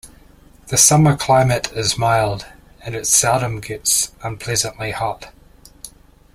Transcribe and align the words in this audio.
The 0.69 0.77
summer 0.77 1.15
climate 1.15 1.71
is 1.73 1.95
mild, 1.95 2.47
and 2.83 2.95
it 2.95 3.05
seldom 3.05 3.59
gets 3.61 4.11
unpleasantly 4.23 4.89
hot. 4.89 5.31